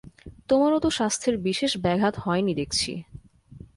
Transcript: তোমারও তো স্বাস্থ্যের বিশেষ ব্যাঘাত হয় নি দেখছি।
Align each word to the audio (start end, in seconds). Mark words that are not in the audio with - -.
তোমারও 0.49 0.77
তো 0.79 0.89
স্বাস্থ্যের 0.89 1.35
বিশেষ 1.39 1.71
ব্যাঘাত 1.77 2.15
হয় 2.17 2.41
নি 2.41 2.53
দেখছি। 2.53 2.91